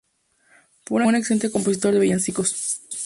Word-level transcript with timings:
Fue 0.85 1.05
un 1.05 1.13
excelente 1.13 1.51
compositor 1.51 1.93
de 1.93 1.99
villancicos. 1.99 2.81